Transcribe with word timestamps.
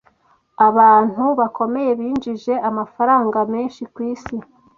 abantu 0.67 1.23
bakomeye 1.39 1.91
binjije 1.99 2.53
amafaranga 2.69 3.39
menshi 3.53 3.81
ku 3.93 3.99
Isi 4.11 4.35